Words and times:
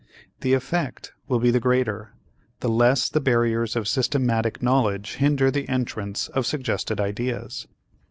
The 0.39 0.55
effect 0.55 1.13
will 1.27 1.37
be 1.37 1.51
the 1.51 1.59
greater, 1.59 2.09
the 2.61 2.69
less 2.69 3.07
the 3.07 3.21
barriers 3.21 3.75
of 3.75 3.87
systematic 3.87 4.59
knowledge 4.63 5.17
hinder 5.17 5.51
the 5.51 5.69
entrance 5.69 6.27
of 6.29 6.47
suggested 6.47 6.99
ideas. 6.99 7.67